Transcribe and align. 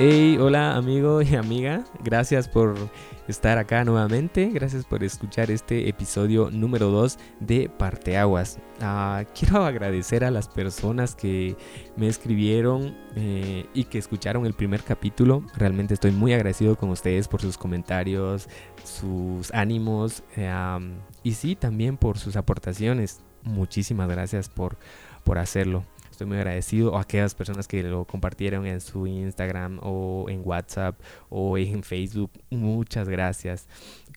Hey, 0.00 0.38
hola 0.40 0.76
amigo 0.76 1.22
y 1.22 1.34
amiga, 1.34 1.82
gracias 2.04 2.46
por 2.46 2.76
estar 3.26 3.58
acá 3.58 3.84
nuevamente, 3.84 4.48
gracias 4.50 4.84
por 4.84 5.02
escuchar 5.02 5.50
este 5.50 5.88
episodio 5.88 6.52
número 6.52 6.90
2 6.90 7.18
de 7.40 7.68
Parteaguas. 7.68 8.60
Uh, 8.80 9.26
quiero 9.36 9.64
agradecer 9.64 10.22
a 10.22 10.30
las 10.30 10.46
personas 10.46 11.16
que 11.16 11.56
me 11.96 12.06
escribieron 12.06 12.96
eh, 13.16 13.66
y 13.74 13.86
que 13.86 13.98
escucharon 13.98 14.46
el 14.46 14.54
primer 14.54 14.84
capítulo, 14.84 15.42
realmente 15.56 15.94
estoy 15.94 16.12
muy 16.12 16.32
agradecido 16.32 16.76
con 16.76 16.90
ustedes 16.90 17.26
por 17.26 17.42
sus 17.42 17.58
comentarios, 17.58 18.48
sus 18.84 19.52
ánimos 19.52 20.22
y 21.24 21.32
sí, 21.32 21.56
también 21.56 21.96
por 21.96 22.18
sus 22.18 22.36
aportaciones. 22.36 23.20
Muchísimas 23.42 24.08
gracias 24.08 24.48
por, 24.48 24.78
por 25.24 25.38
hacerlo. 25.38 25.82
Estoy 26.18 26.26
muy 26.26 26.38
agradecido 26.38 26.96
a 26.96 27.02
aquellas 27.02 27.36
personas 27.36 27.68
que 27.68 27.80
lo 27.84 28.04
compartieron 28.04 28.66
en 28.66 28.80
su 28.80 29.06
Instagram 29.06 29.78
o 29.84 30.26
en 30.28 30.42
WhatsApp 30.44 30.98
o 31.28 31.56
en 31.56 31.84
Facebook. 31.84 32.32
Muchas 32.50 33.08
gracias. 33.08 33.68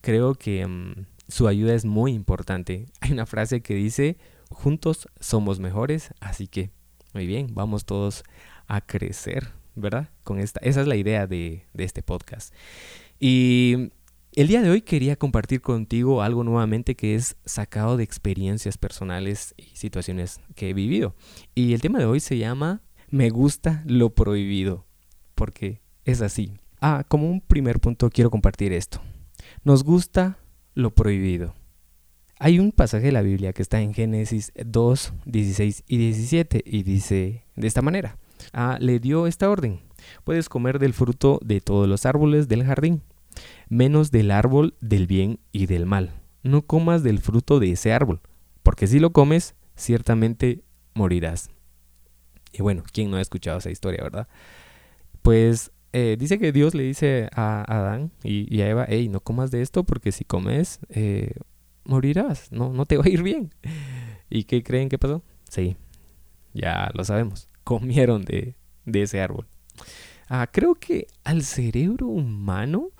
Creo 0.01 0.33
que 0.33 0.65
mm, 0.65 1.05
su 1.27 1.47
ayuda 1.47 1.75
es 1.75 1.85
muy 1.85 2.13
importante. 2.13 2.87
Hay 3.01 3.11
una 3.11 3.27
frase 3.27 3.61
que 3.61 3.75
dice, 3.75 4.17
juntos 4.49 5.07
somos 5.19 5.59
mejores, 5.59 6.09
así 6.21 6.47
que 6.47 6.71
muy 7.13 7.27
bien, 7.27 7.53
vamos 7.53 7.85
todos 7.85 8.23
a 8.65 8.81
crecer, 8.81 9.49
¿verdad? 9.75 10.09
Con 10.23 10.39
esta, 10.39 10.59
esa 10.63 10.81
es 10.81 10.87
la 10.87 10.95
idea 10.95 11.27
de, 11.27 11.67
de 11.71 11.83
este 11.83 12.01
podcast. 12.01 12.51
Y 13.19 13.91
el 14.33 14.47
día 14.47 14.61
de 14.61 14.69
hoy 14.69 14.81
quería 14.81 15.17
compartir 15.17 15.61
contigo 15.61 16.21
algo 16.21 16.43
nuevamente 16.43 16.95
que 16.95 17.15
es 17.15 17.35
sacado 17.45 17.97
de 17.97 18.03
experiencias 18.03 18.77
personales 18.77 19.53
y 19.57 19.75
situaciones 19.75 20.39
que 20.55 20.69
he 20.69 20.73
vivido. 20.73 21.15
Y 21.53 21.73
el 21.73 21.81
tema 21.81 21.99
de 21.99 22.05
hoy 22.05 22.21
se 22.21 22.37
llama 22.37 22.81
Me 23.09 23.29
gusta 23.29 23.83
lo 23.85 24.11
prohibido, 24.11 24.85
porque 25.35 25.81
es 26.05 26.21
así. 26.21 26.53
Ah, 26.79 27.03
como 27.07 27.29
un 27.29 27.41
primer 27.41 27.79
punto 27.81 28.09
quiero 28.09 28.31
compartir 28.31 28.71
esto. 28.71 29.01
Nos 29.65 29.83
gusta 29.83 30.37
lo 30.75 30.91
prohibido. 30.91 31.53
Hay 32.39 32.57
un 32.57 32.71
pasaje 32.71 33.07
de 33.07 33.11
la 33.11 33.21
Biblia 33.21 33.51
que 33.51 33.61
está 33.61 33.81
en 33.81 33.93
Génesis 33.93 34.53
2, 34.55 35.13
16 35.25 35.83
y 35.87 35.97
17 35.97 36.63
y 36.65 36.83
dice 36.83 37.43
de 37.57 37.67
esta 37.67 37.81
manera. 37.81 38.17
Ah, 38.53 38.77
le 38.79 38.99
dio 38.99 39.27
esta 39.27 39.49
orden. 39.49 39.81
Puedes 40.23 40.47
comer 40.47 40.79
del 40.79 40.93
fruto 40.93 41.37
de 41.43 41.59
todos 41.59 41.87
los 41.87 42.05
árboles 42.05 42.47
del 42.47 42.63
jardín 42.63 43.03
menos 43.71 44.11
del 44.11 44.31
árbol 44.31 44.75
del 44.81 45.07
bien 45.07 45.39
y 45.53 45.65
del 45.65 45.85
mal. 45.85 46.11
No 46.43 46.63
comas 46.63 47.03
del 47.03 47.19
fruto 47.19 47.59
de 47.59 47.71
ese 47.71 47.93
árbol, 47.93 48.19
porque 48.63 48.85
si 48.85 48.99
lo 48.99 49.13
comes, 49.13 49.55
ciertamente 49.75 50.61
morirás. 50.93 51.49
Y 52.51 52.61
bueno, 52.61 52.83
¿quién 52.91 53.09
no 53.09 53.15
ha 53.15 53.21
escuchado 53.21 53.59
esa 53.59 53.71
historia, 53.71 54.03
verdad? 54.03 54.27
Pues 55.21 55.71
eh, 55.93 56.17
dice 56.19 56.37
que 56.37 56.51
Dios 56.51 56.75
le 56.75 56.83
dice 56.83 57.29
a 57.33 57.63
Adán 57.65 58.11
y, 58.23 58.59
a 58.59 58.67
Eva, 58.67 58.85
hey, 58.89 59.07
no 59.07 59.21
comas 59.21 59.51
de 59.51 59.61
esto 59.61 59.85
porque 59.85 60.11
si 60.11 60.25
comes, 60.25 60.79
eh, 60.89 61.31
morirás, 61.85 62.51
no, 62.51 62.73
no 62.73 62.85
te 62.85 62.97
va 62.97 63.05
a 63.05 63.09
ir 63.09 63.23
bien. 63.23 63.53
¿Y 64.29 64.43
qué 64.43 64.63
creen 64.63 64.89
que 64.89 64.99
pasó? 64.99 65.23
Sí, 65.49 65.77
ya 66.53 66.91
lo 66.93 67.05
sabemos, 67.05 67.47
comieron 67.63 68.23
de, 68.23 68.55
de 68.83 69.03
ese 69.03 69.21
árbol. 69.21 69.47
Ah, 70.27 70.49
creo 70.51 70.75
que 70.75 71.07
al 71.23 71.43
cerebro 71.43 72.07
humano 72.07 72.91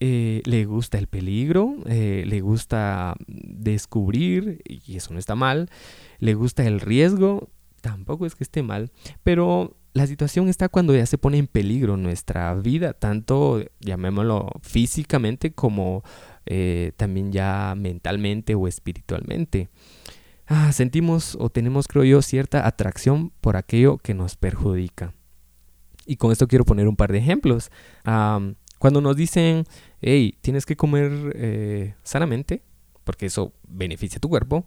eh, 0.00 0.42
le 0.44 0.64
gusta 0.64 0.98
el 0.98 1.06
peligro, 1.06 1.76
eh, 1.86 2.24
le 2.26 2.40
gusta 2.40 3.14
descubrir, 3.26 4.62
y 4.66 4.96
eso 4.96 5.12
no 5.12 5.18
está 5.18 5.34
mal, 5.34 5.70
le 6.18 6.34
gusta 6.34 6.66
el 6.66 6.80
riesgo, 6.80 7.50
tampoco 7.80 8.26
es 8.26 8.34
que 8.34 8.44
esté 8.44 8.62
mal, 8.62 8.90
pero 9.22 9.76
la 9.94 10.06
situación 10.06 10.48
está 10.48 10.68
cuando 10.68 10.94
ya 10.94 11.06
se 11.06 11.16
pone 11.16 11.38
en 11.38 11.46
peligro 11.46 11.96
nuestra 11.96 12.54
vida, 12.54 12.92
tanto 12.92 13.64
llamémoslo 13.80 14.50
físicamente 14.60 15.52
como 15.52 16.02
eh, 16.44 16.92
también 16.96 17.32
ya 17.32 17.74
mentalmente 17.74 18.54
o 18.54 18.68
espiritualmente. 18.68 19.70
Ah, 20.46 20.70
sentimos 20.72 21.36
o 21.40 21.48
tenemos, 21.48 21.88
creo 21.88 22.04
yo, 22.04 22.20
cierta 22.20 22.66
atracción 22.66 23.32
por 23.40 23.56
aquello 23.56 23.96
que 23.96 24.12
nos 24.12 24.36
perjudica. 24.36 25.14
Y 26.04 26.16
con 26.16 26.30
esto 26.30 26.46
quiero 26.46 26.64
poner 26.64 26.86
un 26.86 26.96
par 26.96 27.10
de 27.10 27.18
ejemplos. 27.18 27.70
Cuando 28.78 29.00
nos 29.00 29.16
dicen, 29.16 29.64
hey, 30.00 30.36
tienes 30.40 30.66
que 30.66 30.76
comer 30.76 31.32
eh, 31.34 31.94
sanamente, 32.02 32.62
porque 33.04 33.26
eso 33.26 33.52
beneficia 33.68 34.18
a 34.18 34.20
tu 34.20 34.28
cuerpo, 34.28 34.66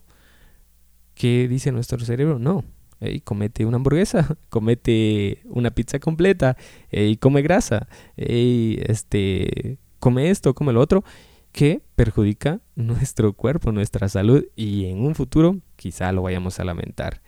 ¿qué 1.14 1.47
dice 1.47 1.72
nuestro 1.72 2.00
cerebro? 2.00 2.40
No. 2.40 2.64
Hey, 3.02 3.22
comete 3.22 3.66
una 3.66 3.78
hamburguesa, 3.78 4.38
comete 4.50 5.42
una 5.46 5.72
pizza 5.72 6.00
completa, 6.00 6.58
hey, 6.90 7.18
come 7.18 7.42
grasa, 7.42 7.88
hey, 8.18 8.81
este, 8.86 9.78
come 10.00 10.30
esto, 10.30 10.53
come 10.53 10.74
lo 10.74 10.81
otro, 10.81 11.03
que 11.52 11.81
perjudica 11.96 12.62
nuestro 12.75 13.34
cuerpo, 13.34 13.72
nuestra 13.72 14.09
salud 14.09 14.46
y 14.56 14.86
en 14.86 15.06
un 15.06 15.16
futuro 15.16 15.58
quizá 15.75 16.12
lo 16.12 16.24
vayamos 16.24 16.59
a 16.59 16.66
lamentar. 16.66 17.22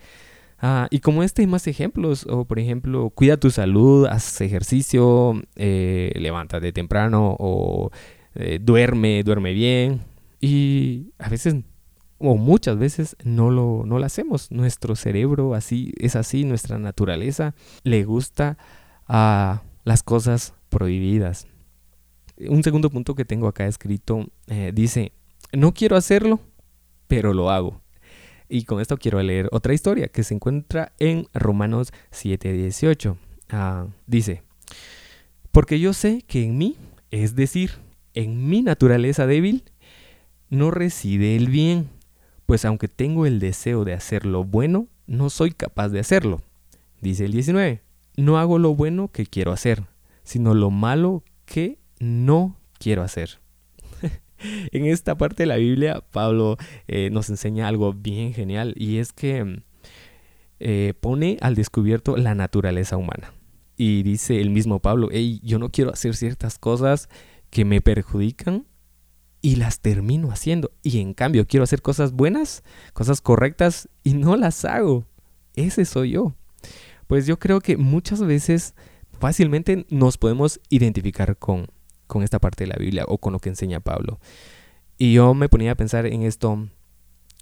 Ah, 0.64 0.86
y 0.90 1.00
como 1.00 1.24
este 1.24 1.42
hay 1.42 1.48
más 1.48 1.66
ejemplos, 1.66 2.24
o 2.30 2.44
por 2.44 2.60
ejemplo, 2.60 3.10
cuida 3.10 3.36
tu 3.36 3.50
salud, 3.50 4.06
haz 4.06 4.40
ejercicio, 4.40 5.34
eh, 5.56 6.12
levántate 6.14 6.72
temprano 6.72 7.36
o 7.40 7.90
eh, 8.36 8.60
duerme, 8.62 9.24
duerme 9.24 9.54
bien. 9.54 10.02
Y 10.40 11.10
a 11.18 11.28
veces, 11.28 11.56
o 12.18 12.36
muchas 12.36 12.78
veces, 12.78 13.16
no 13.24 13.50
lo, 13.50 13.82
no 13.84 13.98
lo 13.98 14.06
hacemos. 14.06 14.52
Nuestro 14.52 14.94
cerebro 14.94 15.54
así 15.54 15.92
es 15.98 16.14
así, 16.14 16.44
nuestra 16.44 16.78
naturaleza 16.78 17.56
le 17.82 18.04
gusta 18.04 18.56
a 19.08 19.62
las 19.82 20.04
cosas 20.04 20.54
prohibidas. 20.68 21.48
Un 22.38 22.62
segundo 22.62 22.88
punto 22.88 23.16
que 23.16 23.24
tengo 23.24 23.48
acá 23.48 23.66
escrito 23.66 24.28
eh, 24.46 24.70
dice, 24.72 25.12
no 25.52 25.74
quiero 25.74 25.96
hacerlo, 25.96 26.38
pero 27.08 27.34
lo 27.34 27.50
hago. 27.50 27.81
Y 28.54 28.64
con 28.64 28.82
esto 28.82 28.98
quiero 28.98 29.22
leer 29.22 29.48
otra 29.50 29.72
historia 29.72 30.08
que 30.08 30.22
se 30.22 30.34
encuentra 30.34 30.92
en 30.98 31.26
Romanos 31.32 31.90
7:18. 32.10 33.16
Ah, 33.48 33.86
dice, 34.06 34.42
porque 35.52 35.80
yo 35.80 35.94
sé 35.94 36.22
que 36.26 36.44
en 36.44 36.58
mí, 36.58 36.76
es 37.10 37.34
decir, 37.34 37.70
en 38.12 38.50
mi 38.50 38.60
naturaleza 38.60 39.26
débil, 39.26 39.64
no 40.50 40.70
reside 40.70 41.34
el 41.34 41.48
bien, 41.48 41.88
pues 42.44 42.66
aunque 42.66 42.88
tengo 42.88 43.24
el 43.24 43.40
deseo 43.40 43.86
de 43.86 43.94
hacer 43.94 44.26
lo 44.26 44.44
bueno, 44.44 44.86
no 45.06 45.30
soy 45.30 45.52
capaz 45.52 45.88
de 45.88 46.00
hacerlo. 46.00 46.42
Dice 47.00 47.24
el 47.24 47.32
19, 47.32 47.80
no 48.18 48.36
hago 48.36 48.58
lo 48.58 48.74
bueno 48.74 49.08
que 49.08 49.24
quiero 49.24 49.52
hacer, 49.52 49.84
sino 50.24 50.52
lo 50.52 50.70
malo 50.70 51.24
que 51.46 51.78
no 52.00 52.58
quiero 52.78 53.00
hacer. 53.00 53.41
en 54.72 54.86
esta 54.86 55.16
parte 55.16 55.44
de 55.44 55.46
la 55.46 55.56
Biblia, 55.56 56.02
Pablo 56.10 56.56
eh, 56.88 57.10
nos 57.10 57.30
enseña 57.30 57.68
algo 57.68 57.92
bien 57.92 58.34
genial 58.34 58.74
y 58.76 58.98
es 58.98 59.12
que 59.12 59.62
eh, 60.60 60.94
pone 61.00 61.38
al 61.40 61.54
descubierto 61.54 62.16
la 62.16 62.34
naturaleza 62.34 62.96
humana. 62.96 63.32
Y 63.76 64.02
dice 64.02 64.40
el 64.40 64.50
mismo 64.50 64.80
Pablo, 64.80 65.08
hey, 65.10 65.40
yo 65.42 65.58
no 65.58 65.70
quiero 65.70 65.92
hacer 65.92 66.14
ciertas 66.14 66.58
cosas 66.58 67.08
que 67.50 67.64
me 67.64 67.80
perjudican 67.80 68.66
y 69.40 69.56
las 69.56 69.80
termino 69.80 70.30
haciendo. 70.30 70.70
Y 70.82 71.00
en 71.00 71.14
cambio 71.14 71.46
quiero 71.46 71.64
hacer 71.64 71.82
cosas 71.82 72.12
buenas, 72.12 72.62
cosas 72.92 73.20
correctas 73.20 73.88
y 74.04 74.14
no 74.14 74.36
las 74.36 74.64
hago. 74.64 75.04
Ese 75.54 75.84
soy 75.84 76.12
yo. 76.12 76.34
Pues 77.08 77.26
yo 77.26 77.38
creo 77.38 77.60
que 77.60 77.76
muchas 77.76 78.22
veces 78.22 78.74
fácilmente 79.18 79.84
nos 79.90 80.16
podemos 80.16 80.60
identificar 80.70 81.36
con, 81.36 81.66
con 82.12 82.22
esta 82.22 82.38
parte 82.38 82.64
de 82.64 82.68
la 82.68 82.76
Biblia 82.76 83.06
o 83.08 83.16
con 83.16 83.32
lo 83.32 83.38
que 83.38 83.48
enseña 83.48 83.80
Pablo. 83.80 84.20
Y 84.98 85.14
yo 85.14 85.32
me 85.32 85.48
ponía 85.48 85.72
a 85.72 85.76
pensar 85.76 86.04
en 86.04 86.24
esto. 86.24 86.68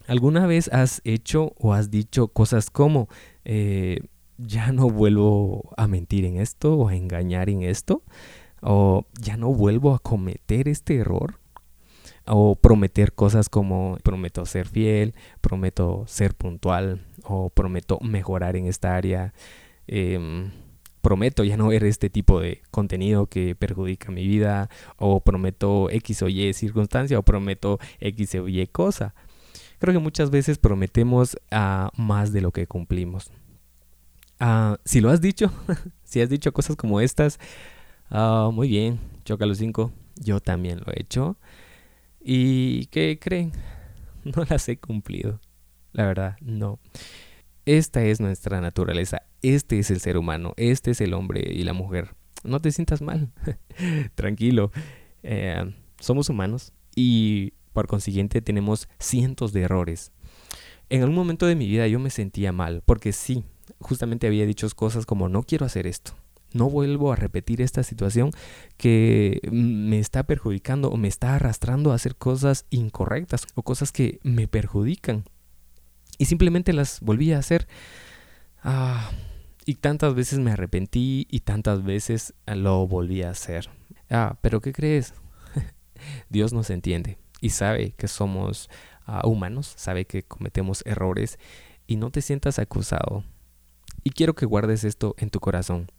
¿Alguna 0.07 0.47
vez 0.47 0.69
has 0.69 1.01
hecho 1.03 1.55
o 1.59 1.75
has 1.75 1.91
dicho 1.91 2.29
cosas 2.29 2.71
como, 2.71 3.09
eh, 3.45 3.99
ya 4.39 4.71
no 4.71 4.89
vuelvo 4.89 5.75
a 5.77 5.89
mentir 5.89 6.25
en 6.25 6.37
esto 6.37 6.75
o 6.75 6.89
a 6.89 6.95
engañar 6.95 7.51
en 7.51 7.63
esto? 7.63 8.05
¿O 8.63 9.07
ya 9.21 9.37
no 9.37 9.53
vuelvo 9.53 9.93
a 9.93 9.99
cometer 9.99 10.69
este 10.69 10.99
error? 10.99 11.41
o 12.33 12.55
prometer 12.55 13.13
cosas 13.13 13.49
como 13.49 13.99
prometo 14.05 14.47
ser 14.47 14.69
fiel, 14.69 15.15
prometo 15.41 16.05
ser 16.07 16.35
puntual 16.35 17.05
o 17.25 17.51
prometo 17.51 17.99
mejorar 18.03 18.55
en 18.55 18.67
esta 18.67 18.95
área. 18.95 19.33
Em, 19.89 20.53
prometo 21.01 21.45
ya 21.45 21.57
no 21.57 21.69
ver 21.69 21.85
este 21.85 22.11
tipo 22.11 22.41
de 22.41 22.63
contenido 22.71 23.27
que 23.27 23.55
perjudica 23.55 24.11
mi 24.11 24.27
vida, 24.27 24.69
o 24.97 25.21
prometo 25.21 25.89
X 25.91 26.23
o 26.23 26.29
Y 26.29 26.53
circunstancia, 26.53 27.19
o 27.19 27.23
prometo 27.23 27.79
X 28.01 28.35
o 28.37 28.49
Y 28.49 28.67
cosa. 28.69 29.15
Creo 29.79 29.95
que 29.95 29.99
muchas 29.99 30.31
veces 30.31 30.59
prometemos 30.59 31.39
a 31.51 31.91
más 31.97 32.33
de 32.33 32.43
lo 32.43 32.53
que 32.53 32.67
cumplimos. 32.67 33.31
Ah, 34.39 34.79
si 34.85 35.01
lo 35.01 35.11
has 35.11 35.21
dicho, 35.21 35.51
si 36.05 36.21
has 36.21 36.29
dicho 36.29 36.53
cosas 36.53 36.77
como 36.77 37.01
estas, 37.01 37.39
ah, 38.11 38.51
muy 38.53 38.69
bien, 38.69 39.01
choca 39.25 39.47
los 39.47 39.59
cinco. 39.59 39.93
Yo 40.17 40.41
también 40.41 40.81
lo 40.81 40.93
he 40.93 41.01
hecho. 41.01 41.37
¿Y 42.21 42.87
qué 42.87 43.19
creen? 43.21 43.53
No 44.23 44.45
las 44.47 44.69
he 44.69 44.77
cumplido. 44.77 45.41
La 45.93 46.05
verdad, 46.05 46.37
no. 46.43 46.79
Esta 47.67 48.05
es 48.05 48.21
nuestra 48.21 48.61
naturaleza, 48.61 49.23
este 49.43 49.79
es 49.79 49.91
el 49.91 50.01
ser 50.01 50.17
humano, 50.17 50.55
este 50.57 50.93
es 50.93 51.01
el 51.01 51.15
hombre 51.15 51.45
y 51.53 51.63
la 51.65 51.73
mujer. 51.73 52.15
no 52.43 52.61
te 52.61 52.73
sientas 52.73 53.03
mal. 53.03 53.31
Tranquilo. 54.15 54.73
Eh, 55.23 55.75
somos 55.99 56.31
humanos 56.31 56.73
y 56.97 57.53
por 57.73 57.87
consiguiente 57.87 58.41
tenemos 58.41 58.89
cientos 58.99 59.53
de 59.53 59.63
errores. 59.63 60.13
En 60.89 61.03
algún 61.03 61.17
momento 61.17 61.47
de 61.47 61.55
mi 61.55 61.67
vida 61.69 61.87
yo 61.87 61.99
me 61.99 62.11
sentía 62.11 62.53
mal 62.53 62.83
porque 62.85 63.13
sí, 63.13 63.45
justamente 63.79 64.27
había 64.27 64.47
dicho 64.47 64.67
cosas 64.75 65.07
como 65.07 65.29
no 65.29 65.43
quiero 65.43 65.67
hacer 65.67 65.87
esto. 65.87 66.13
No 66.53 66.69
vuelvo 66.69 67.13
a 67.13 67.17
repetir 67.17 67.61
esta 67.61 67.85
situación 67.85 68.33
que 68.77 69.41
me 69.53 70.01
está 70.01 70.25
perjudicando 70.25 70.91
o 70.91 70.97
me 70.97 71.07
está 71.07 71.37
arrastrando 71.37 71.93
a 71.93 71.95
hacer 71.95 72.17
cosas 72.17 72.67
incorrectas 72.71 73.47
o 73.55 73.63
cosas 73.63 73.93
que 73.93 74.19
me 74.25 74.49
perjudican. 74.49 75.25
Y 76.21 76.27
simplemente 76.27 76.75
las 76.75 77.01
volví 77.01 77.33
a 77.33 77.39
hacer. 77.39 77.67
Ah, 78.63 79.11
y 79.65 79.77
tantas 79.77 80.15
veces 80.15 80.39
me 80.39 80.53
arrepentí 80.53 81.27
y 81.31 81.41
tantas 81.41 81.83
veces 81.83 82.35
lo 82.47 82.87
volví 82.87 83.23
a 83.23 83.31
hacer. 83.31 83.71
Ah, 84.11 84.37
pero 84.43 84.61
¿qué 84.61 84.75
crees? 84.75 85.15
Dios 86.29 86.53
nos 86.53 86.69
entiende 86.69 87.17
y 87.41 87.49
sabe 87.49 87.93
que 87.93 88.07
somos 88.07 88.69
ah, 89.07 89.23
humanos, 89.27 89.73
sabe 89.79 90.05
que 90.05 90.23
cometemos 90.23 90.83
errores 90.85 91.39
y 91.87 91.97
no 91.97 92.11
te 92.11 92.21
sientas 92.21 92.59
acusado. 92.59 93.25
Y 94.05 94.11
quiero 94.11 94.35
que 94.35 94.45
guardes 94.45 94.85
esto 94.85 95.15
en 95.17 95.31
tu 95.31 95.41
corazón. 95.41 95.91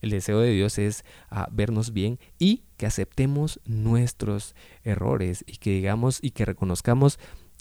El 0.00 0.10
deseo 0.10 0.38
de 0.38 0.52
Dios 0.52 0.78
es 0.78 1.04
ah, 1.30 1.48
vernos 1.50 1.92
bien 1.92 2.20
y 2.38 2.62
que 2.76 2.86
aceptemos 2.86 3.58
nuestros 3.64 4.54
errores 4.84 5.42
y 5.48 5.56
que 5.56 5.70
digamos 5.70 6.20
y 6.22 6.30
que 6.30 6.44
reconozcamos 6.44 7.18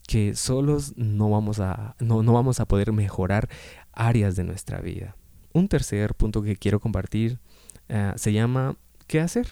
que 0.07 0.35
solos 0.35 0.93
no 0.97 1.29
vamos 1.29 1.59
a, 1.59 1.95
no, 1.99 2.23
no 2.23 2.33
vamos 2.33 2.59
a 2.59 2.65
poder 2.65 2.91
mejorar 2.91 3.49
áreas 3.91 4.35
de 4.35 4.43
nuestra 4.43 4.79
vida. 4.79 5.15
Un 5.53 5.67
tercer 5.67 6.15
punto 6.15 6.41
que 6.41 6.55
quiero 6.55 6.79
compartir 6.79 7.39
eh, 7.89 8.13
se 8.15 8.33
llama 8.33 8.77
¿qué 9.07 9.19
hacer? 9.19 9.47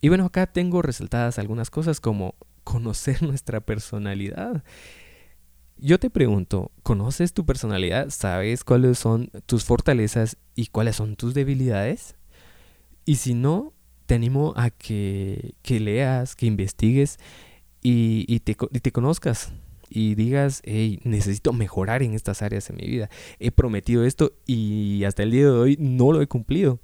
Y 0.00 0.08
bueno, 0.08 0.24
acá 0.24 0.46
tengo 0.46 0.82
resaltadas 0.82 1.38
algunas 1.38 1.70
cosas 1.70 2.00
como 2.00 2.34
conocer 2.64 3.22
nuestra 3.22 3.60
personalidad. 3.60 4.64
Yo 5.76 5.98
te 5.98 6.10
pregunto, 6.10 6.70
¿conoces 6.82 7.32
tu 7.32 7.44
personalidad? 7.44 8.10
¿Sabes 8.10 8.62
cuáles 8.62 8.98
son 8.98 9.30
tus 9.46 9.64
fortalezas 9.64 10.36
y 10.54 10.66
cuáles 10.66 10.96
son 10.96 11.16
tus 11.16 11.34
debilidades? 11.34 12.14
Y 13.04 13.16
si 13.16 13.34
no, 13.34 13.72
te 14.06 14.14
animo 14.14 14.52
a 14.56 14.70
que, 14.70 15.54
leas, 15.68 16.36
que 16.36 16.46
investigues 16.46 17.18
y, 17.82 18.40
te, 18.40 18.56
y 18.70 18.80
te 18.80 18.92
conozcas 18.92 19.52
y 19.94 20.14
digas, 20.14 20.62
hey, 20.64 21.00
necesito 21.04 21.52
mejorar 21.52 22.02
en 22.02 22.14
estas 22.14 22.42
áreas 22.42 22.68
de 22.68 22.74
mi 22.74 22.86
vida. 22.86 23.10
He 23.38 23.50
prometido 23.50 24.04
esto 24.04 24.32
y 24.46 25.04
hasta 25.04 25.22
el 25.22 25.32
día 25.32 25.44
de 25.44 25.50
hoy 25.50 25.76
no 25.78 26.12
lo 26.12 26.22
he 26.22 26.26
cumplido. 26.26 26.80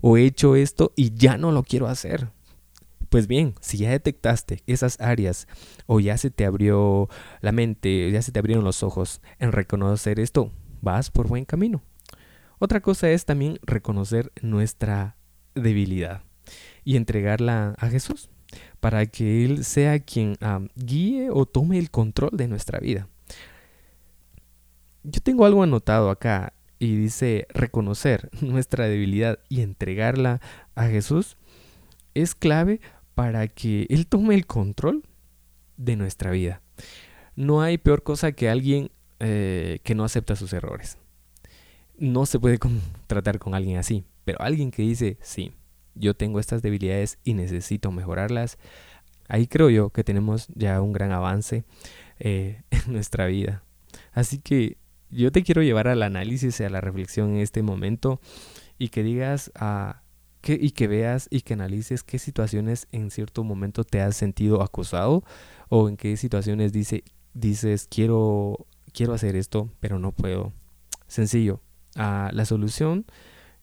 O 0.00 0.16
he 0.16 0.24
hecho 0.24 0.56
esto 0.56 0.92
y 0.96 1.14
ya 1.14 1.36
no 1.38 1.52
lo 1.52 1.62
quiero 1.62 1.86
hacer. 1.86 2.30
Pues 3.08 3.26
bien, 3.26 3.54
si 3.60 3.78
ya 3.78 3.90
detectaste 3.90 4.62
esas 4.66 5.00
áreas 5.00 5.46
o 5.86 6.00
ya 6.00 6.18
se 6.18 6.30
te 6.30 6.44
abrió 6.44 7.08
la 7.40 7.52
mente, 7.52 8.10
ya 8.10 8.22
se 8.22 8.32
te 8.32 8.38
abrieron 8.38 8.64
los 8.64 8.82
ojos 8.82 9.22
en 9.38 9.52
reconocer 9.52 10.20
esto, 10.20 10.52
vas 10.82 11.10
por 11.10 11.28
buen 11.28 11.44
camino. 11.44 11.82
Otra 12.58 12.80
cosa 12.80 13.10
es 13.10 13.24
también 13.24 13.58
reconocer 13.62 14.32
nuestra 14.42 15.16
debilidad 15.54 16.22
y 16.84 16.96
entregarla 16.96 17.74
a 17.78 17.88
Jesús 17.88 18.30
para 18.80 19.06
que 19.06 19.44
Él 19.44 19.64
sea 19.64 19.98
quien 19.98 20.36
guíe 20.76 21.30
o 21.30 21.46
tome 21.46 21.78
el 21.78 21.90
control 21.90 22.30
de 22.32 22.48
nuestra 22.48 22.78
vida. 22.80 23.08
Yo 25.02 25.20
tengo 25.20 25.46
algo 25.46 25.62
anotado 25.62 26.10
acá 26.10 26.52
y 26.78 26.96
dice 26.96 27.46
reconocer 27.50 28.30
nuestra 28.40 28.86
debilidad 28.86 29.38
y 29.48 29.62
entregarla 29.62 30.40
a 30.74 30.86
Jesús 30.86 31.36
es 32.14 32.34
clave 32.34 32.80
para 33.14 33.48
que 33.48 33.86
Él 33.90 34.06
tome 34.06 34.34
el 34.34 34.46
control 34.46 35.04
de 35.76 35.96
nuestra 35.96 36.30
vida. 36.30 36.62
No 37.36 37.62
hay 37.62 37.78
peor 37.78 38.02
cosa 38.02 38.32
que 38.32 38.48
alguien 38.48 38.90
eh, 39.20 39.80
que 39.82 39.94
no 39.94 40.04
acepta 40.04 40.36
sus 40.36 40.52
errores. 40.52 40.98
No 41.98 42.26
se 42.26 42.38
puede 42.38 42.58
tratar 43.06 43.38
con 43.38 43.54
alguien 43.54 43.78
así, 43.78 44.04
pero 44.24 44.40
alguien 44.40 44.70
que 44.70 44.82
dice, 44.82 45.18
sí, 45.20 45.52
yo 45.98 46.14
tengo 46.14 46.40
estas 46.40 46.62
debilidades 46.62 47.18
y 47.24 47.34
necesito 47.34 47.90
mejorarlas, 47.90 48.58
ahí 49.28 49.46
creo 49.46 49.70
yo 49.70 49.90
que 49.90 50.04
tenemos 50.04 50.48
ya 50.54 50.80
un 50.80 50.92
gran 50.92 51.12
avance 51.12 51.64
eh, 52.18 52.62
en 52.70 52.92
nuestra 52.92 53.26
vida. 53.26 53.62
Así 54.12 54.38
que 54.38 54.78
yo 55.10 55.32
te 55.32 55.42
quiero 55.42 55.62
llevar 55.62 55.88
al 55.88 56.02
análisis 56.02 56.60
y 56.60 56.64
a 56.64 56.70
la 56.70 56.80
reflexión 56.80 57.30
en 57.30 57.40
este 57.40 57.62
momento 57.62 58.20
y 58.78 58.88
que 58.88 59.02
digas 59.02 59.50
a... 59.54 59.90
Ah, 59.90 60.02
que, 60.40 60.52
y 60.52 60.70
que 60.70 60.86
veas 60.86 61.26
y 61.32 61.40
que 61.40 61.54
analices 61.54 62.04
qué 62.04 62.20
situaciones 62.20 62.86
en 62.92 63.10
cierto 63.10 63.42
momento 63.42 63.82
te 63.82 64.00
has 64.00 64.16
sentido 64.16 64.62
acusado 64.62 65.24
o 65.68 65.88
en 65.88 65.96
qué 65.96 66.16
situaciones 66.16 66.72
dice, 66.72 67.02
dices 67.34 67.88
quiero, 67.90 68.66
quiero 68.92 69.14
hacer 69.14 69.34
esto 69.34 69.68
pero 69.80 69.98
no 69.98 70.12
puedo. 70.12 70.52
Sencillo. 71.08 71.60
Ah, 71.96 72.30
la 72.32 72.44
solución 72.44 73.04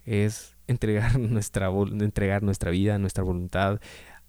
es 0.04 0.55
entregar 0.68 1.20
nuestra, 1.20 1.70
entregar 1.70 2.44
nuestra 2.44 2.72
vida, 2.72 2.98
nuestra 2.98 3.24
voluntad 3.24 3.80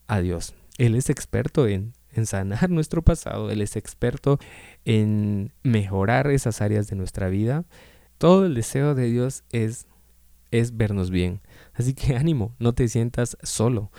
a 0.07 0.21
Dios. 0.21 0.55
Él 0.79 0.95
es 0.95 1.11
experto 1.11 1.67
en, 1.67 1.93
en 2.13 2.27
sanar 2.27 2.71
nuestro 2.71 3.03
pasado, 3.03 3.51
Él 3.51 3.61
es 3.61 3.77
experto 3.77 4.39
en 4.85 5.53
mejorar 5.63 6.31
esas 6.31 6.61
áreas 6.61 6.89
de 6.89 6.97
nuestra 6.97 7.29
vida. 7.29 7.65
Todo 8.19 8.47
el 8.47 8.55
deseo 8.55 8.95
de 8.95 9.11
Dios 9.11 9.45
es, 9.51 9.87
es 10.51 10.77
vernos 10.77 11.11
bien. 11.11 11.41
Así 11.75 11.95
que 11.95 12.17
ánimo, 12.17 12.55
no 12.59 12.75
te 12.75 12.89
sientas 12.89 13.37
solo. 13.43 13.91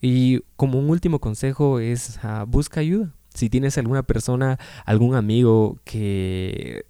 Y 0.00 0.40
como 0.56 0.78
un 0.78 0.90
último 0.90 1.20
consejo 1.20 1.78
es 1.78 2.18
ah, 2.22 2.44
busca 2.46 2.80
ayuda. 2.80 3.14
Si 3.34 3.48
tienes 3.48 3.78
alguna 3.78 4.02
persona, 4.02 4.58
algún 4.84 5.14
amigo 5.14 5.78
que 5.84 6.84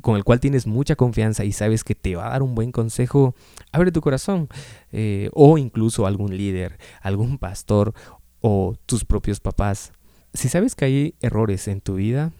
con 0.00 0.16
el 0.16 0.24
cual 0.24 0.38
tienes 0.38 0.66
mucha 0.66 0.94
confianza 0.94 1.44
y 1.44 1.52
sabes 1.52 1.82
que 1.82 1.94
te 1.94 2.14
va 2.14 2.28
a 2.28 2.30
dar 2.30 2.42
un 2.42 2.54
buen 2.54 2.70
consejo, 2.70 3.34
abre 3.72 3.90
tu 3.90 4.00
corazón. 4.00 4.48
Eh, 4.92 5.30
o 5.32 5.58
incluso 5.58 6.06
algún 6.06 6.36
líder, 6.36 6.78
algún 7.02 7.38
pastor 7.38 7.94
o 8.40 8.76
tus 8.86 9.04
propios 9.04 9.40
papás. 9.40 9.92
Si 10.32 10.48
sabes 10.48 10.76
que 10.76 10.84
hay 10.84 11.14
errores 11.20 11.66
en 11.66 11.80
tu 11.80 11.96
vida, 11.96 12.32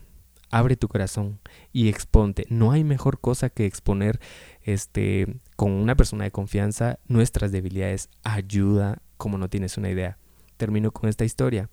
abre 0.51 0.77
tu 0.77 0.89
corazón 0.89 1.41
y 1.73 1.89
exponte. 1.89 2.47
No 2.49 2.71
hay 2.71 2.85
mejor 2.85 3.21
cosa 3.21 3.51
que 3.51 3.67
exponer 3.67 4.21
este 4.63 5.41
con 5.57 5.73
una 5.73 5.97
persona 5.97 6.25
de 6.25 6.31
confianza 6.31 6.99
nuestras 7.07 7.51
debilidades. 7.51 8.09
Ayuda 8.23 9.03
como 9.17 9.39
no 9.39 9.49
tienes 9.49 9.77
una 9.77 9.91
idea. 9.91 10.19
Termino 10.57 10.93
con 10.93 11.09
esta 11.09 11.25
historia. 11.25 11.69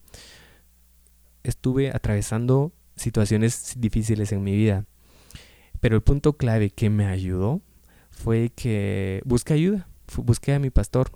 Estuve 1.43 1.91
atravesando 1.91 2.71
situaciones 2.95 3.75
difíciles 3.77 4.31
en 4.31 4.43
mi 4.43 4.55
vida 4.55 4.85
pero 5.79 5.95
el 5.95 6.01
punto 6.01 6.33
clave 6.33 6.69
que 6.69 6.89
me 6.89 7.05
ayudó 7.05 7.61
fue 8.09 8.49
que 8.49 9.21
busqué 9.25 9.53
ayuda, 9.53 9.87
busqué 10.15 10.53
a 10.53 10.59
mi 10.59 10.69
pastor, 10.69 11.11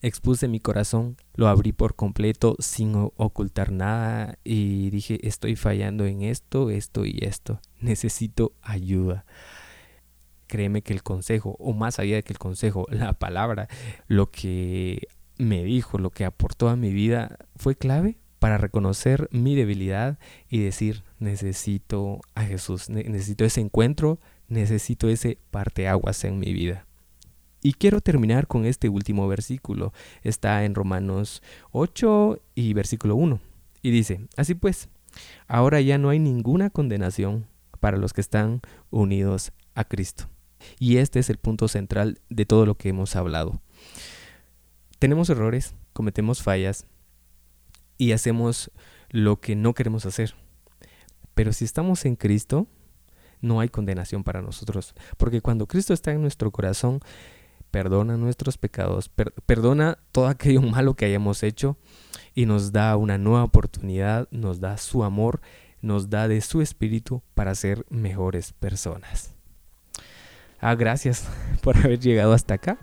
expuse 0.00 0.48
mi 0.48 0.60
corazón, 0.60 1.16
lo 1.34 1.48
abrí 1.48 1.72
por 1.72 1.96
completo 1.96 2.56
sin 2.58 2.94
ocultar 2.94 3.72
nada 3.72 4.38
y 4.44 4.90
dije, 4.90 5.26
estoy 5.26 5.56
fallando 5.56 6.06
en 6.06 6.22
esto, 6.22 6.70
esto 6.70 7.04
y 7.04 7.18
esto, 7.22 7.60
necesito 7.80 8.52
ayuda. 8.62 9.24
Créeme 10.46 10.82
que 10.82 10.94
el 10.94 11.02
consejo, 11.02 11.56
o 11.58 11.74
más 11.74 11.98
allá 11.98 12.16
de 12.16 12.22
que 12.22 12.32
el 12.32 12.38
consejo, 12.38 12.86
la 12.90 13.12
palabra, 13.12 13.68
lo 14.06 14.30
que 14.30 15.08
me 15.36 15.62
dijo, 15.62 15.98
lo 15.98 16.10
que 16.10 16.24
aportó 16.24 16.68
a 16.68 16.76
mi 16.76 16.92
vida, 16.92 17.36
fue 17.56 17.76
clave 17.76 18.18
para 18.38 18.58
reconocer 18.58 19.28
mi 19.32 19.54
debilidad 19.54 20.18
y 20.48 20.60
decir, 20.60 21.02
necesito 21.18 22.20
a 22.34 22.42
Jesús, 22.42 22.88
necesito 22.88 23.44
ese 23.44 23.60
encuentro, 23.60 24.20
necesito 24.48 25.08
ese 25.08 25.38
parteaguas 25.50 26.24
en 26.24 26.38
mi 26.38 26.52
vida. 26.52 26.86
Y 27.62 27.72
quiero 27.72 28.00
terminar 28.00 28.46
con 28.46 28.64
este 28.64 28.88
último 28.88 29.26
versículo. 29.26 29.92
Está 30.22 30.64
en 30.64 30.74
Romanos 30.74 31.42
8 31.72 32.40
y 32.54 32.72
versículo 32.72 33.16
1. 33.16 33.40
Y 33.82 33.90
dice, 33.90 34.20
así 34.36 34.54
pues, 34.54 34.88
ahora 35.48 35.80
ya 35.80 35.98
no 35.98 36.10
hay 36.10 36.20
ninguna 36.20 36.70
condenación 36.70 37.46
para 37.80 37.96
los 37.96 38.12
que 38.12 38.20
están 38.20 38.60
unidos 38.90 39.52
a 39.74 39.84
Cristo. 39.84 40.28
Y 40.78 40.98
este 40.98 41.18
es 41.18 41.30
el 41.30 41.38
punto 41.38 41.68
central 41.68 42.20
de 42.28 42.46
todo 42.46 42.66
lo 42.66 42.76
que 42.76 42.90
hemos 42.90 43.16
hablado. 43.16 43.60
Tenemos 44.98 45.30
errores, 45.30 45.74
cometemos 45.92 46.42
fallas, 46.42 46.86
y 47.98 48.12
hacemos 48.12 48.70
lo 49.10 49.40
que 49.40 49.56
no 49.56 49.74
queremos 49.74 50.06
hacer. 50.06 50.34
Pero 51.34 51.52
si 51.52 51.64
estamos 51.64 52.04
en 52.04 52.16
Cristo, 52.16 52.66
no 53.40 53.60
hay 53.60 53.68
condenación 53.68 54.24
para 54.24 54.42
nosotros. 54.42 54.94
Porque 55.16 55.40
cuando 55.40 55.66
Cristo 55.66 55.92
está 55.92 56.12
en 56.12 56.22
nuestro 56.22 56.50
corazón, 56.50 57.00
perdona 57.70 58.16
nuestros 58.16 58.58
pecados, 58.58 59.10
perdona 59.46 59.98
todo 60.12 60.28
aquello 60.28 60.62
malo 60.62 60.94
que 60.94 61.04
hayamos 61.04 61.42
hecho 61.42 61.76
y 62.34 62.46
nos 62.46 62.72
da 62.72 62.96
una 62.96 63.18
nueva 63.18 63.44
oportunidad, 63.44 64.28
nos 64.30 64.60
da 64.60 64.78
su 64.78 65.04
amor, 65.04 65.40
nos 65.80 66.10
da 66.10 66.28
de 66.28 66.40
su 66.40 66.62
espíritu 66.62 67.22
para 67.34 67.54
ser 67.54 67.84
mejores 67.90 68.52
personas. 68.52 69.34
Ah, 70.60 70.74
gracias 70.74 71.28
por 71.62 71.76
haber 71.76 72.00
llegado 72.00 72.32
hasta 72.32 72.54
acá. 72.54 72.78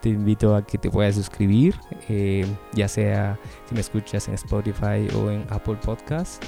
Te 0.00 0.10
invito 0.10 0.54
a 0.54 0.64
que 0.64 0.78
te 0.78 0.90
puedas 0.90 1.14
suscribir, 1.14 1.74
eh, 2.08 2.46
ya 2.72 2.88
sea 2.88 3.38
si 3.68 3.74
me 3.74 3.80
escuchas 3.80 4.28
en 4.28 4.34
Spotify 4.34 5.08
o 5.16 5.30
en 5.30 5.44
Apple 5.50 5.76
Podcast. 5.84 6.44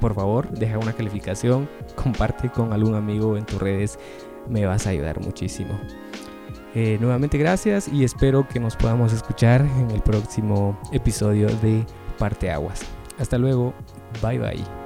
Por 0.00 0.14
favor, 0.14 0.50
deja 0.50 0.78
una 0.78 0.92
calificación, 0.92 1.68
comparte 1.94 2.50
con 2.50 2.72
algún 2.72 2.94
amigo 2.94 3.36
en 3.36 3.44
tus 3.46 3.60
redes, 3.60 3.98
me 4.48 4.66
vas 4.66 4.86
a 4.86 4.90
ayudar 4.90 5.20
muchísimo. 5.20 5.78
Eh, 6.74 6.98
nuevamente 7.00 7.38
gracias 7.38 7.86
y 7.86 8.02
espero 8.02 8.48
que 8.48 8.58
nos 8.58 8.74
podamos 8.74 9.12
escuchar 9.12 9.60
en 9.60 9.92
el 9.92 10.02
próximo 10.02 10.78
episodio 10.92 11.46
de 11.62 11.86
Parte 12.18 12.50
Aguas. 12.50 12.82
Hasta 13.18 13.38
luego, 13.38 13.72
bye 14.20 14.38
bye. 14.38 14.83